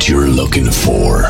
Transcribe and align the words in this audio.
what 0.00 0.08
you're 0.08 0.28
looking 0.28 0.70
for. 0.70 1.20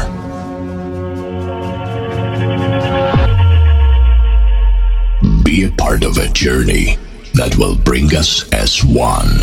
Be 5.42 5.64
a 5.64 5.72
part 5.76 6.04
of 6.04 6.18
a 6.18 6.28
journey 6.28 6.96
that 7.34 7.56
will 7.58 7.74
bring 7.74 8.14
us 8.14 8.48
as 8.50 8.84
one. 8.84 9.40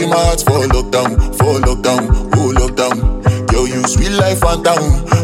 Body, 0.00 0.10
my 0.10 0.16
heart 0.16 0.40
for 0.40 0.64
lockdown, 0.72 1.16
for 1.36 1.60
lockdown, 1.60 2.08
oh 2.36 2.52
lockdown. 2.56 3.46
Girl, 3.48 3.66
you 3.66 3.82
sweet 3.84 4.10
life, 4.12 4.38
phantom, 4.40 4.78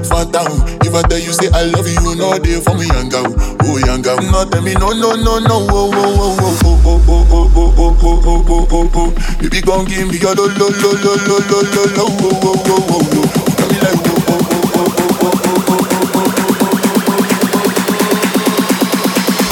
phantom. 0.05 0.53
If 0.83 0.95
I 0.95 1.03
tell 1.03 1.19
you 1.19 1.33
say 1.33 1.49
I 1.53 1.63
love 1.65 1.87
you, 1.89 2.15
no 2.17 2.39
day 2.39 2.61
for 2.61 2.75
me, 2.75 2.87
young 2.87 3.09
girl, 3.09 3.27
oh 3.63 3.79
young 3.79 4.03
girl. 4.03 4.17
No 4.21 4.45
tell 4.49 4.63
me 4.63 4.75
no, 4.75 4.91
no, 4.93 5.15
no, 5.15 5.39
no, 5.39 5.67
oh, 5.71 5.91
oh, 5.95 6.37
oh, 6.41 6.59
oh, 6.65 6.81
oh, 6.85 7.03
oh, 7.09 7.27
oh, 7.31 7.51
oh, 7.57 7.75
oh, 7.79 7.97
oh, 8.03 8.21
oh, 8.27 8.45
oh, 8.49 8.67
oh, 8.71 8.91
oh. 8.95 9.11
Baby, 9.41 9.61
gon' 9.61 9.85
give 9.87 10.09
me 10.09 10.19
your 10.19 10.35
lo, 10.35 10.47
lo, 10.47 10.69
lo, 10.69 10.91
lo, 10.93 11.15
lo, 11.27 11.37
lo, 11.49 11.61
lo, 11.63 11.85
lo, 11.97 12.05
oh, 12.07 12.31
oh, 12.33 12.61
oh, 12.67 12.85
oh, 12.89 13.01
oh. 13.01 13.27
Tell 13.57 13.69
me 13.69 13.79
like, 13.81 14.01
oh, 14.07 14.11
oh, 14.29 14.37
oh, 14.37 14.65
oh, 14.75 14.77
oh, 14.77 14.93
oh, 15.07 15.33
oh, 15.33 15.41
oh, 15.41 15.67
oh, 15.67 15.83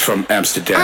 from 0.00 0.26
Amsterdam. 0.30 0.80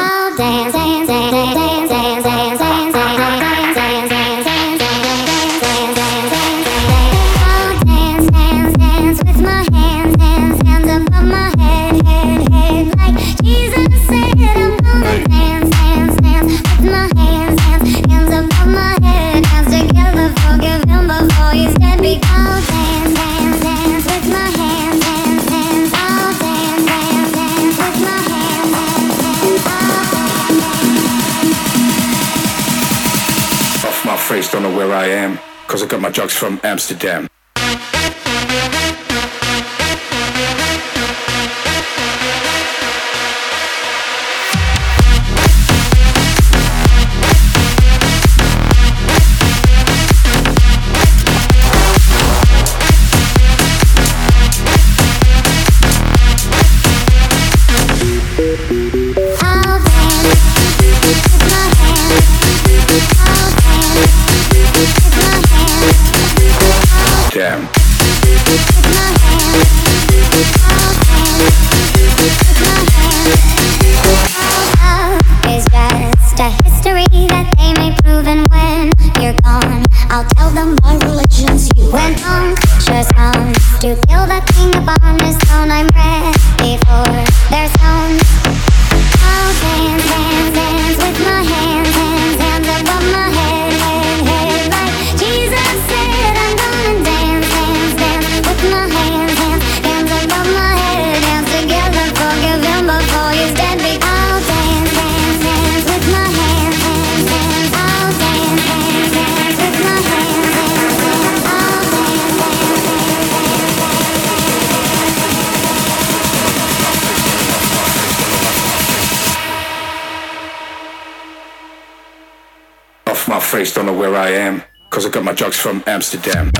Amsterdam. 125.97 126.56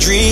Dream. 0.00 0.29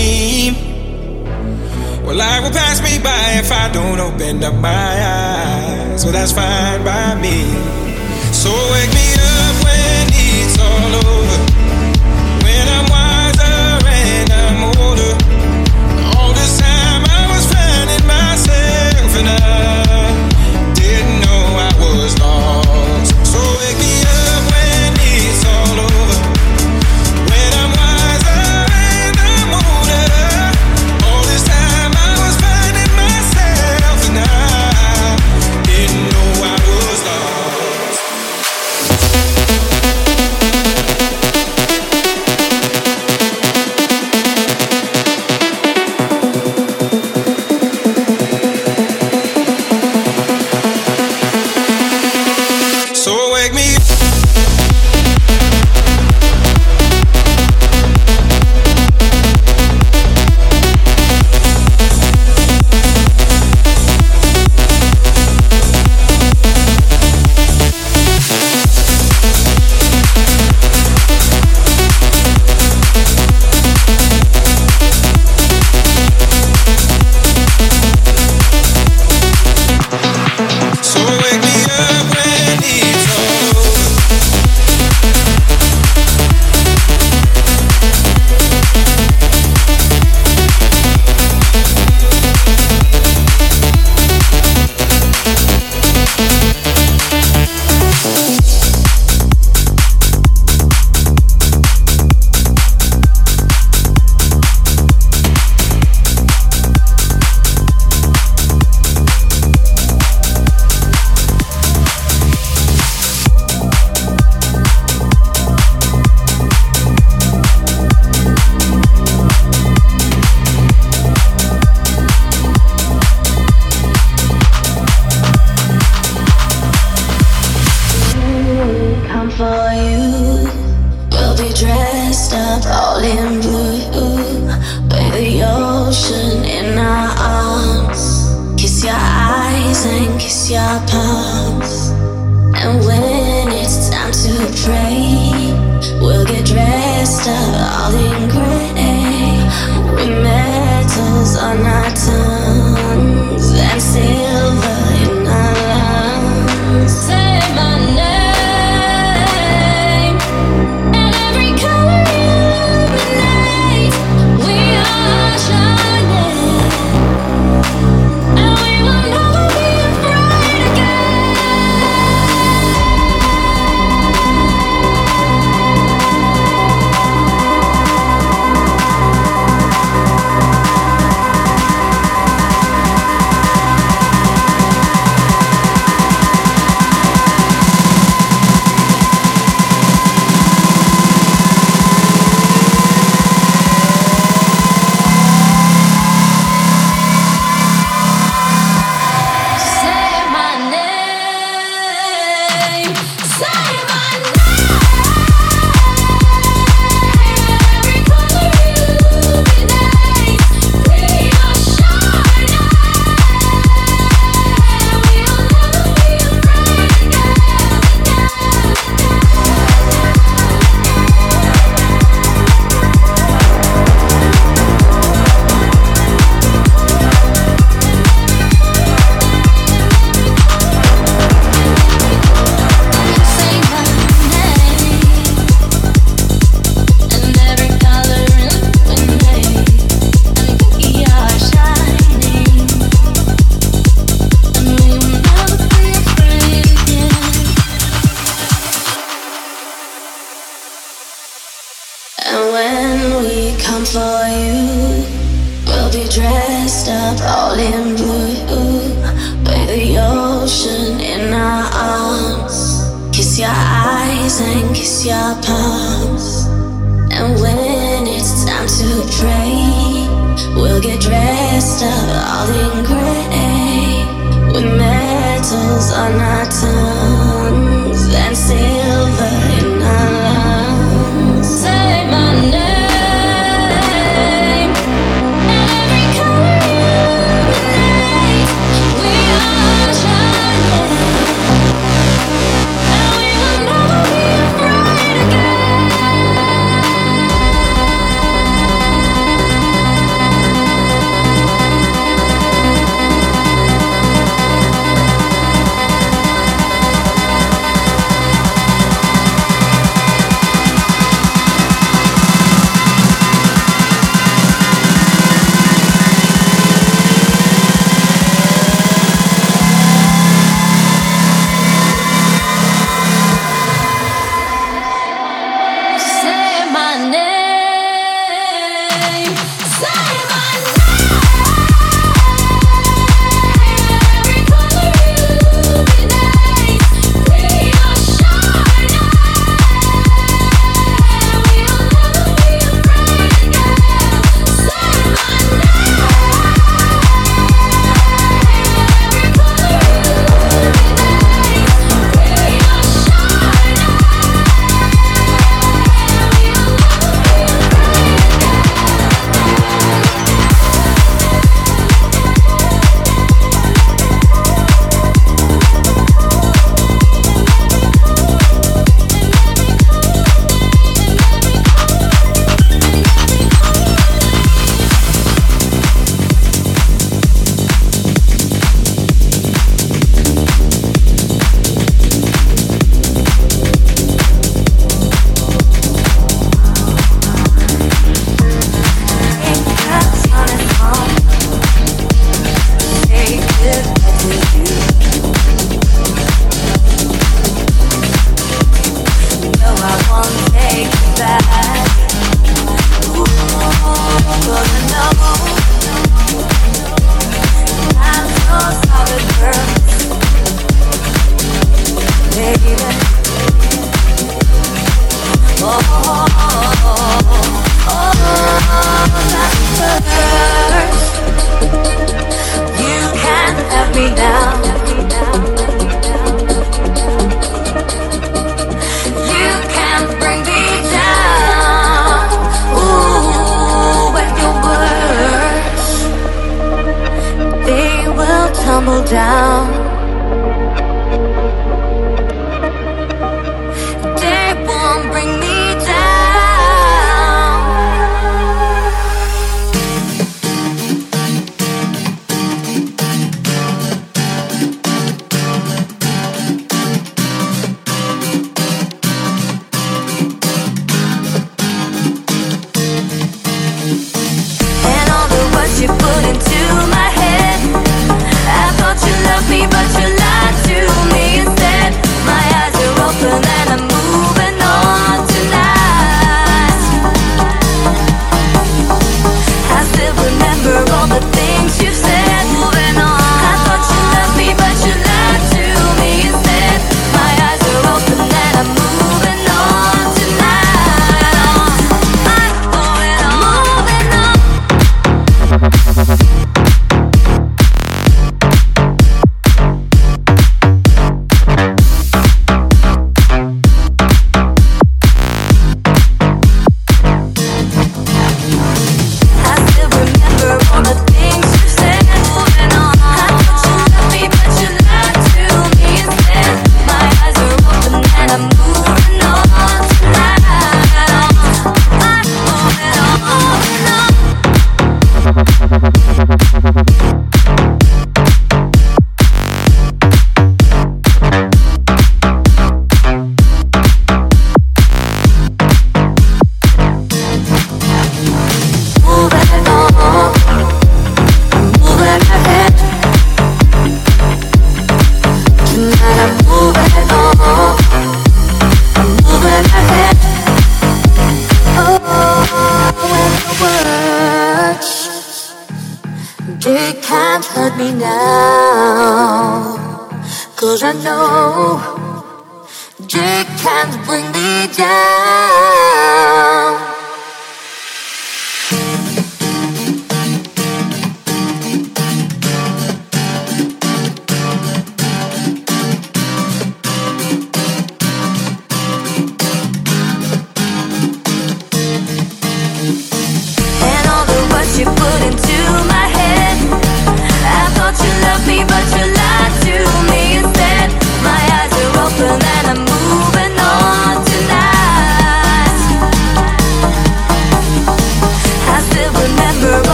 Metals 275.79 275.93
on 275.93 276.18
not 276.18 276.51
tongues 276.51 276.88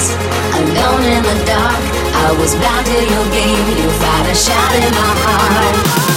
lost, 0.00 0.16
alone 0.58 1.04
in 1.04 1.22
the 1.22 1.44
dark. 1.44 1.82
I 2.14 2.32
was 2.38 2.54
blind 2.54 2.86
to 2.86 2.92
your 2.92 3.26
game, 3.32 3.66
you 3.78 3.90
fired 3.90 4.30
a 4.30 4.34
shot 4.34 4.74
in 4.74 4.94
my 4.94 5.12
heart. 5.24 6.09